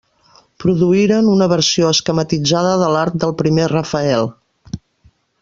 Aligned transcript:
Produïren 0.61 1.27
una 1.33 1.47
versió 1.51 1.91
esquematitzada 1.97 2.73
de 2.85 2.89
l'art 2.97 3.19
del 3.25 3.37
primer 3.43 3.69
Rafael. 3.75 4.35